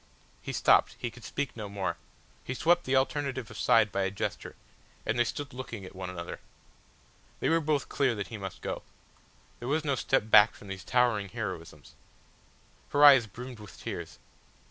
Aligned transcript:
He 0.41 0.51
stopped, 0.51 0.95
he 0.97 1.11
could 1.11 1.23
speak 1.23 1.55
no 1.55 1.69
more, 1.69 1.95
he 2.43 2.55
swept 2.55 2.85
the 2.85 2.95
alternative 2.95 3.51
aside 3.51 3.91
by 3.91 4.01
a 4.01 4.09
gesture, 4.09 4.55
and 5.05 5.19
they 5.19 5.23
stood 5.23 5.53
looking 5.53 5.85
at 5.85 5.95
one 5.95 6.09
another. 6.09 6.39
They 7.39 7.49
were 7.49 7.61
both 7.61 7.87
clear 7.87 8.15
that 8.15 8.29
he 8.29 8.37
must 8.39 8.63
go. 8.63 8.81
There 9.59 9.67
was 9.69 9.85
no 9.85 9.93
step 9.93 10.31
back 10.31 10.55
from 10.55 10.69
these 10.69 10.83
towering 10.83 11.29
heroisms. 11.29 11.93
Her 12.89 13.05
eyes 13.05 13.27
brimmed 13.27 13.59
with 13.59 13.79
tears. 13.79 14.17